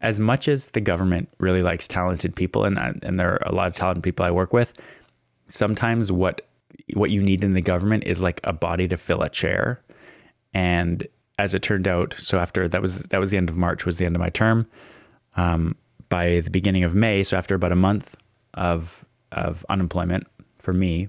as 0.00 0.18
much 0.18 0.48
as 0.48 0.68
the 0.68 0.80
government 0.80 1.28
really 1.38 1.62
likes 1.62 1.86
talented 1.86 2.34
people, 2.34 2.64
and 2.64 2.78
and 3.04 3.20
there 3.20 3.32
are 3.34 3.42
a 3.46 3.54
lot 3.54 3.66
of 3.66 3.74
talented 3.74 4.02
people 4.02 4.24
I 4.24 4.30
work 4.30 4.52
with, 4.52 4.72
sometimes 5.52 6.10
what 6.10 6.42
what 6.94 7.10
you 7.10 7.22
need 7.22 7.44
in 7.44 7.52
the 7.52 7.60
government 7.60 8.04
is 8.04 8.20
like 8.20 8.40
a 8.44 8.52
body 8.52 8.88
to 8.88 8.96
fill 8.96 9.22
a 9.22 9.28
chair. 9.28 9.82
And 10.54 11.06
as 11.38 11.54
it 11.54 11.62
turned 11.62 11.86
out, 11.86 12.14
so 12.18 12.38
after 12.38 12.68
that 12.68 12.82
was 12.82 13.02
that 13.04 13.20
was 13.20 13.30
the 13.30 13.36
end 13.36 13.48
of 13.48 13.56
March 13.56 13.86
was 13.86 13.96
the 13.96 14.04
end 14.04 14.16
of 14.16 14.20
my 14.20 14.30
term. 14.30 14.66
Um, 15.36 15.76
by 16.08 16.40
the 16.40 16.50
beginning 16.50 16.84
of 16.84 16.94
May, 16.94 17.22
so 17.22 17.36
after 17.36 17.54
about 17.54 17.72
a 17.72 17.76
month 17.76 18.16
of 18.54 19.04
of 19.30 19.64
unemployment 19.68 20.26
for 20.58 20.72
me, 20.72 21.08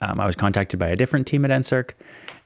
um, 0.00 0.20
I 0.20 0.26
was 0.26 0.36
contacted 0.36 0.78
by 0.78 0.88
a 0.88 0.96
different 0.96 1.26
team 1.26 1.44
at 1.44 1.50
NSERC, 1.50 1.92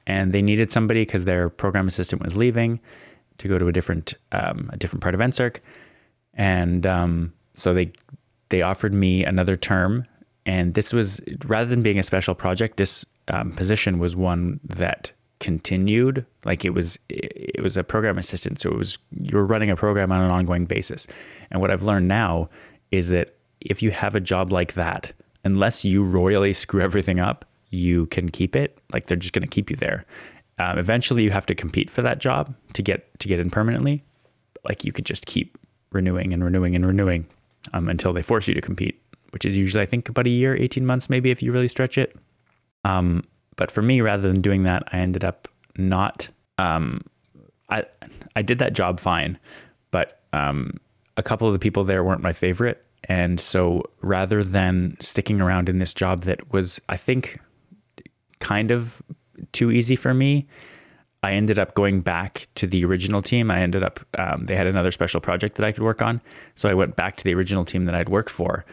and 0.07 0.31
they 0.31 0.41
needed 0.41 0.71
somebody 0.71 1.03
because 1.03 1.25
their 1.25 1.49
program 1.49 1.87
assistant 1.87 2.23
was 2.23 2.35
leaving 2.35 2.79
to 3.37 3.47
go 3.47 3.59
to 3.59 3.67
a 3.67 3.71
different 3.71 4.15
um, 4.31 4.69
a 4.73 4.77
different 4.77 5.01
part 5.01 5.13
of 5.13 5.21
NSERC, 5.21 5.57
and 6.33 6.85
um, 6.85 7.33
so 7.53 7.73
they 7.73 7.91
they 8.49 8.61
offered 8.61 8.93
me 8.93 9.23
another 9.23 9.55
term, 9.55 10.05
and 10.47 10.73
this 10.73 10.91
was 10.91 11.21
rather 11.45 11.69
than 11.69 11.83
being 11.83 11.99
a 11.99 12.03
special 12.03 12.33
project, 12.33 12.77
this 12.77 13.05
um, 13.27 13.51
position 13.51 13.99
was 13.99 14.15
one 14.15 14.59
that 14.63 15.11
continued. 15.39 16.25
Like 16.43 16.65
it 16.65 16.71
was 16.71 16.97
it 17.07 17.61
was 17.61 17.77
a 17.77 17.83
program 17.83 18.17
assistant. 18.17 18.59
So 18.59 18.71
it 18.71 18.77
was 18.77 18.97
you're 19.11 19.45
running 19.45 19.69
a 19.69 19.75
program 19.75 20.11
on 20.11 20.23
an 20.23 20.31
ongoing 20.31 20.65
basis. 20.65 21.05
And 21.51 21.61
what 21.61 21.69
i've 21.69 21.83
learned 21.83 22.07
now 22.07 22.49
is 22.91 23.09
that 23.09 23.35
if 23.61 23.83
you 23.83 23.91
have 23.91 24.15
a 24.15 24.19
job 24.19 24.51
like 24.51 24.73
that 24.73 25.13
unless 25.43 25.85
you 25.85 26.03
royally 26.03 26.53
screw 26.53 26.81
everything 26.81 27.19
up 27.19 27.45
you 27.69 28.05
can 28.07 28.29
keep 28.29 28.55
it. 28.55 28.77
Like 28.93 29.07
they're 29.07 29.17
just 29.17 29.33
going 29.33 29.43
to 29.43 29.47
keep 29.47 29.69
you 29.69 29.75
there. 29.75 30.05
Um, 30.59 30.77
eventually, 30.77 31.23
you 31.23 31.31
have 31.31 31.45
to 31.47 31.55
compete 31.55 31.89
for 31.89 32.01
that 32.01 32.19
job 32.19 32.55
to 32.73 32.81
get 32.81 33.19
to 33.19 33.27
get 33.27 33.39
in 33.39 33.49
permanently. 33.49 34.03
Like 34.63 34.83
you 34.83 34.91
could 34.91 35.05
just 35.05 35.25
keep 35.25 35.57
renewing 35.91 36.33
and 36.33 36.43
renewing 36.43 36.75
and 36.75 36.85
renewing 36.85 37.27
um, 37.73 37.87
until 37.87 38.13
they 38.13 38.21
force 38.21 38.47
you 38.47 38.53
to 38.53 38.61
compete, 38.61 39.01
which 39.37 39.45
is 39.45 39.55
usually 39.55 39.83
I 39.83 39.85
think 39.85 40.09
about 40.09 40.25
a 40.25 40.31
year, 40.31 40.57
eighteen 40.57 40.83
months, 40.83 41.11
maybe 41.11 41.29
if 41.29 41.43
you 41.43 41.51
really 41.51 41.67
stretch 41.67 41.95
it. 41.95 42.15
Um, 42.83 43.23
but 43.55 43.69
for 43.69 43.83
me, 43.83 44.01
rather 44.01 44.23
than 44.27 44.41
doing 44.41 44.63
that, 44.63 44.81
I 44.91 44.97
ended 44.97 45.23
up 45.23 45.47
not. 45.77 46.27
Um, 46.57 47.01
I 47.69 47.85
I 48.35 48.41
did 48.41 48.57
that 48.57 48.73
job 48.73 48.99
fine, 48.99 49.37
but 49.91 50.23
um, 50.33 50.79
a 51.17 51.21
couple 51.21 51.45
of 51.47 51.53
the 51.53 51.59
people 51.59 51.83
there 51.83 52.03
weren't 52.03 52.23
my 52.23 52.33
favorite, 52.33 52.83
and 53.03 53.39
so 53.39 53.83
rather 54.01 54.43
than 54.43 54.97
sticking 54.99 55.39
around 55.39 55.69
in 55.69 55.77
this 55.77 55.93
job 55.93 56.23
that 56.23 56.51
was, 56.51 56.81
I 56.89 56.97
think, 56.97 57.39
kind 58.39 58.71
of 58.71 59.03
too 59.51 59.69
easy 59.69 59.95
for 59.95 60.15
me. 60.15 60.47
I 61.21 61.33
ended 61.33 61.59
up 61.59 61.75
going 61.75 62.01
back 62.01 62.47
to 62.55 62.65
the 62.65 62.83
original 62.85 63.21
team. 63.21 63.51
I 63.51 63.59
ended 63.59 63.83
up, 63.83 63.99
um, 64.17 64.47
they 64.47 64.55
had 64.55 64.65
another 64.65 64.91
special 64.91 65.19
project 65.19 65.57
that 65.57 65.65
I 65.65 65.71
could 65.71 65.83
work 65.83 66.01
on. 66.01 66.21
So 66.55 66.69
I 66.69 66.73
went 66.73 66.95
back 66.95 67.17
to 67.17 67.23
the 67.23 67.35
original 67.35 67.65
team 67.65 67.85
that 67.85 67.93
I'd 67.95 68.09
worked 68.09 68.29
for. 68.31 68.65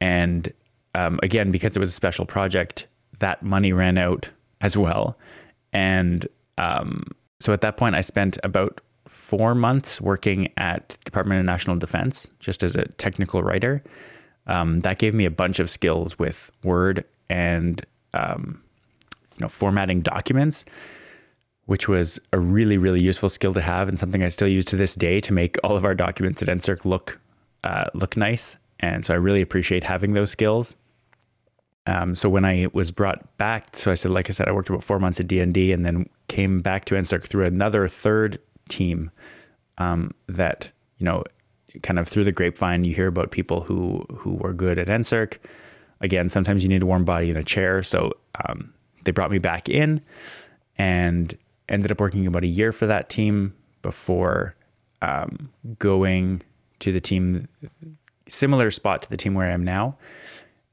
And 0.00 0.52
um, 0.94 1.18
again, 1.22 1.50
because 1.50 1.76
it 1.76 1.80
was 1.80 1.90
a 1.90 1.92
special 1.92 2.24
project, 2.24 2.86
that 3.18 3.42
money 3.42 3.72
ran 3.72 3.98
out 3.98 4.30
as 4.60 4.76
well. 4.76 5.16
And 5.72 6.26
um, 6.58 7.04
so 7.40 7.52
at 7.52 7.60
that 7.62 7.76
point, 7.76 7.94
I 7.94 8.00
spent 8.00 8.38
about 8.42 8.80
four 9.06 9.54
months 9.54 10.00
working 10.00 10.48
at 10.56 10.96
Department 11.04 11.40
of 11.40 11.46
National 11.46 11.76
Defense 11.76 12.28
just 12.38 12.62
as 12.62 12.74
a 12.76 12.86
technical 12.92 13.42
writer. 13.42 13.82
Um, 14.46 14.80
that 14.80 14.98
gave 14.98 15.14
me 15.14 15.24
a 15.24 15.30
bunch 15.30 15.58
of 15.58 15.70
skills 15.70 16.18
with 16.18 16.50
Word 16.62 17.04
and 17.28 17.84
um, 18.12 18.62
you 19.36 19.44
know, 19.44 19.48
formatting 19.48 20.02
documents, 20.02 20.64
which 21.66 21.88
was 21.88 22.20
a 22.32 22.38
really, 22.38 22.78
really 22.78 23.00
useful 23.00 23.28
skill 23.28 23.54
to 23.54 23.60
have 23.60 23.88
and 23.88 23.98
something 23.98 24.22
I 24.22 24.28
still 24.28 24.48
use 24.48 24.64
to 24.66 24.76
this 24.76 24.94
day 24.94 25.20
to 25.20 25.32
make 25.32 25.56
all 25.64 25.76
of 25.76 25.84
our 25.84 25.94
documents 25.94 26.42
at 26.42 26.48
NSERC 26.48 26.84
look 26.84 27.20
uh, 27.64 27.86
look 27.94 28.16
nice. 28.16 28.58
And 28.84 29.04
so 29.04 29.14
I 29.14 29.16
really 29.16 29.40
appreciate 29.40 29.84
having 29.84 30.12
those 30.12 30.30
skills. 30.30 30.76
Um, 31.86 32.14
so 32.14 32.28
when 32.28 32.44
I 32.44 32.68
was 32.72 32.90
brought 32.90 33.36
back, 33.38 33.76
so 33.76 33.90
I 33.90 33.94
said, 33.94 34.10
like 34.10 34.28
I 34.28 34.32
said, 34.32 34.46
I 34.48 34.52
worked 34.52 34.68
about 34.68 34.84
four 34.84 34.98
months 34.98 35.20
at 35.20 35.26
DND 35.26 35.72
and 35.72 35.86
then 35.86 36.08
came 36.28 36.60
back 36.60 36.84
to 36.86 36.94
NSERC 36.94 37.24
through 37.24 37.46
another 37.46 37.88
third 37.88 38.40
team 38.68 39.10
um, 39.78 40.12
that, 40.26 40.70
you 40.98 41.04
know, 41.04 41.24
kind 41.82 41.98
of 41.98 42.06
through 42.06 42.24
the 42.24 42.32
grapevine, 42.32 42.84
you 42.84 42.94
hear 42.94 43.08
about 43.08 43.30
people 43.30 43.62
who 43.62 44.04
who 44.18 44.34
were 44.34 44.52
good 44.52 44.78
at 44.78 44.86
NSERC. 44.86 45.38
Again, 46.00 46.28
sometimes 46.28 46.62
you 46.62 46.68
need 46.68 46.82
a 46.82 46.86
warm 46.86 47.04
body 47.04 47.30
in 47.30 47.36
a 47.36 47.42
chair. 47.42 47.82
So 47.82 48.12
um, 48.46 48.72
they 49.04 49.12
brought 49.12 49.30
me 49.30 49.38
back 49.38 49.68
in 49.68 50.02
and 50.76 51.36
ended 51.68 51.90
up 51.90 52.00
working 52.00 52.26
about 52.26 52.44
a 52.44 52.48
year 52.48 52.70
for 52.70 52.86
that 52.86 53.08
team 53.08 53.54
before 53.82 54.54
um, 55.02 55.50
going 55.78 56.42
to 56.80 56.92
the 56.92 57.00
team, 57.00 57.48
similar 58.28 58.70
spot 58.70 59.02
to 59.02 59.10
the 59.10 59.16
team 59.16 59.34
where 59.34 59.48
I 59.48 59.52
am 59.52 59.64
now. 59.64 59.96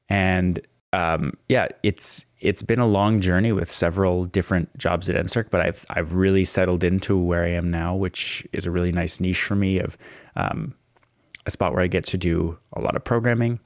And 0.08 0.60
um, 0.92 1.34
yeah, 1.48 1.68
it's 1.82 2.26
it's 2.40 2.62
been 2.62 2.80
a 2.80 2.86
long 2.86 3.20
journey 3.20 3.52
with 3.52 3.70
several 3.70 4.24
different 4.24 4.76
jobs 4.76 5.08
at 5.08 5.16
NSERC, 5.16 5.50
but 5.50 5.60
I've 5.60 5.86
I've 5.90 6.14
really 6.14 6.44
settled 6.44 6.84
into 6.84 7.16
where 7.16 7.44
I 7.44 7.50
am 7.50 7.70
now, 7.70 7.94
which 7.94 8.46
is 8.52 8.66
a 8.66 8.70
really 8.70 8.92
nice 8.92 9.20
niche 9.20 9.42
for 9.42 9.54
me 9.54 9.78
of 9.78 9.96
um, 10.36 10.74
a 11.46 11.50
spot 11.50 11.72
where 11.72 11.82
I 11.82 11.86
get 11.86 12.04
to 12.06 12.18
do 12.18 12.58
a 12.74 12.80
lot 12.80 12.94
of 12.94 13.04
programming, 13.04 13.58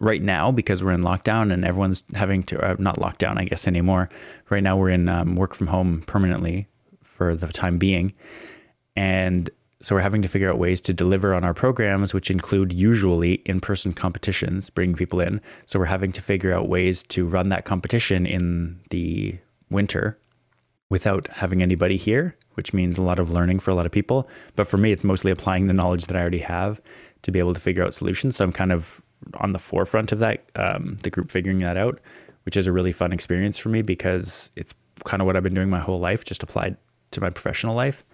right 0.00 0.22
now 0.22 0.50
because 0.50 0.82
we're 0.82 0.92
in 0.92 1.02
lockdown 1.02 1.52
and 1.52 1.64
everyone's 1.64 2.02
having 2.14 2.42
to 2.42 2.58
uh, 2.60 2.74
not 2.78 2.96
lockdown 2.96 3.38
i 3.38 3.44
guess 3.44 3.68
anymore. 3.68 4.08
Right 4.48 4.62
now 4.62 4.76
we're 4.76 4.90
in 4.90 5.08
um, 5.08 5.36
work 5.36 5.54
from 5.54 5.68
home 5.68 6.02
permanently 6.06 6.66
for 7.02 7.36
the 7.36 7.48
time 7.48 7.78
being. 7.78 8.14
And 8.96 9.50
so 9.82 9.94
we're 9.94 10.02
having 10.02 10.22
to 10.22 10.28
figure 10.28 10.50
out 10.50 10.58
ways 10.58 10.80
to 10.82 10.92
deliver 10.92 11.34
on 11.34 11.44
our 11.44 11.54
programs 11.54 12.12
which 12.12 12.30
include 12.30 12.72
usually 12.72 13.34
in-person 13.46 13.92
competitions 13.92 14.70
bringing 14.70 14.96
people 14.96 15.20
in. 15.20 15.40
So 15.66 15.78
we're 15.78 15.86
having 15.86 16.12
to 16.12 16.22
figure 16.22 16.52
out 16.52 16.68
ways 16.68 17.02
to 17.04 17.26
run 17.26 17.48
that 17.48 17.64
competition 17.64 18.26
in 18.26 18.80
the 18.90 19.38
winter 19.70 20.18
without 20.88 21.28
having 21.28 21.62
anybody 21.62 21.96
here 21.96 22.36
which 22.54 22.74
means 22.74 22.98
a 22.98 23.02
lot 23.02 23.18
of 23.18 23.30
learning 23.30 23.58
for 23.60 23.70
a 23.70 23.74
lot 23.74 23.86
of 23.86 23.92
people. 23.92 24.28
But 24.54 24.66
for 24.66 24.76
me 24.76 24.92
it's 24.92 25.04
mostly 25.04 25.30
applying 25.30 25.66
the 25.66 25.74
knowledge 25.74 26.06
that 26.06 26.16
i 26.16 26.20
already 26.20 26.38
have 26.38 26.80
to 27.22 27.30
be 27.30 27.38
able 27.38 27.54
to 27.54 27.60
figure 27.60 27.84
out 27.84 27.94
solutions. 27.94 28.36
So 28.36 28.44
i'm 28.44 28.52
kind 28.52 28.72
of 28.72 29.02
on 29.34 29.52
the 29.52 29.58
forefront 29.58 30.12
of 30.12 30.18
that, 30.20 30.44
um, 30.56 30.98
the 31.02 31.10
group 31.10 31.30
figuring 31.30 31.58
that 31.58 31.76
out, 31.76 32.00
which 32.44 32.56
is 32.56 32.66
a 32.66 32.72
really 32.72 32.92
fun 32.92 33.12
experience 33.12 33.58
for 33.58 33.68
me 33.68 33.82
because 33.82 34.50
it's 34.56 34.74
kind 35.04 35.20
of 35.20 35.26
what 35.26 35.36
I've 35.36 35.42
been 35.42 35.54
doing 35.54 35.70
my 35.70 35.78
whole 35.78 36.00
life, 36.00 36.24
just 36.24 36.42
applied 36.42 36.76
to 37.12 37.20
my 37.20 37.30
professional 37.30 37.74
life. 37.74 38.04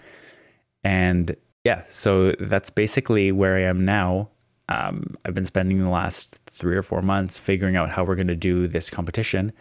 And 0.84 1.36
yeah, 1.66 1.82
so 1.88 2.30
that's 2.38 2.70
basically 2.70 3.32
where 3.32 3.56
I 3.56 3.62
am 3.62 3.84
now. 3.84 4.28
Um, 4.68 5.16
I've 5.24 5.34
been 5.34 5.44
spending 5.44 5.82
the 5.82 5.90
last 5.90 6.40
three 6.46 6.76
or 6.76 6.82
four 6.84 7.02
months 7.02 7.40
figuring 7.40 7.74
out 7.74 7.90
how 7.90 8.04
we're 8.04 8.14
going 8.14 8.28
to 8.28 8.36
do 8.36 8.68
this 8.68 8.88
competition. 8.88 9.52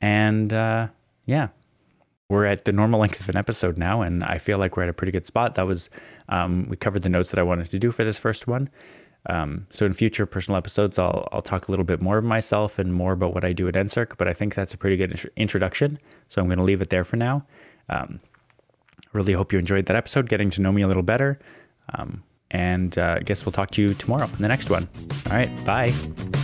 And 0.00 0.50
uh, 0.54 0.88
yeah, 1.26 1.48
we're 2.30 2.46
at 2.46 2.64
the 2.64 2.72
normal 2.72 3.00
length 3.00 3.20
of 3.20 3.28
an 3.28 3.36
episode 3.36 3.76
now, 3.76 4.00
and 4.00 4.24
I 4.24 4.38
feel 4.38 4.56
like 4.56 4.78
we're 4.78 4.84
at 4.84 4.88
a 4.88 4.94
pretty 4.94 5.12
good 5.12 5.26
spot. 5.26 5.56
That 5.56 5.66
was, 5.66 5.90
um, 6.30 6.68
we 6.70 6.76
covered 6.78 7.02
the 7.02 7.10
notes 7.10 7.28
that 7.32 7.38
I 7.38 7.42
wanted 7.42 7.68
to 7.68 7.78
do 7.78 7.92
for 7.92 8.02
this 8.02 8.16
first 8.16 8.46
one. 8.46 8.70
Um, 9.26 9.66
so 9.68 9.84
in 9.84 9.92
future 9.92 10.24
personal 10.24 10.56
episodes, 10.56 10.98
I'll, 10.98 11.28
I'll 11.32 11.42
talk 11.42 11.68
a 11.68 11.70
little 11.70 11.84
bit 11.84 12.00
more 12.00 12.16
of 12.16 12.24
myself 12.24 12.78
and 12.78 12.94
more 12.94 13.12
about 13.12 13.34
what 13.34 13.44
I 13.44 13.52
do 13.52 13.68
at 13.68 13.74
NSERC, 13.74 14.16
but 14.16 14.26
I 14.26 14.32
think 14.32 14.54
that's 14.54 14.72
a 14.72 14.78
pretty 14.78 14.96
good 14.96 15.30
introduction. 15.36 15.98
So 16.30 16.40
I'm 16.40 16.48
going 16.48 16.56
to 16.60 16.64
leave 16.64 16.80
it 16.80 16.88
there 16.88 17.04
for 17.04 17.16
now. 17.16 17.44
Um, 17.90 18.20
really 19.12 19.32
hope 19.32 19.52
you 19.52 19.58
enjoyed 19.58 19.86
that 19.86 19.96
episode, 19.96 20.28
getting 20.28 20.50
to 20.50 20.60
know 20.60 20.72
me 20.72 20.82
a 20.82 20.86
little 20.88 21.02
better. 21.02 21.38
Um, 21.94 22.22
And 22.50 22.98
uh, 22.98 23.16
I 23.18 23.22
guess 23.22 23.46
we'll 23.46 23.52
talk 23.52 23.70
to 23.72 23.82
you 23.82 23.94
tomorrow 23.94 24.26
in 24.26 24.42
the 24.42 24.48
next 24.48 24.68
one. 24.70 24.86
All 25.30 25.36
right. 25.36 25.50
Bye. 25.64 26.41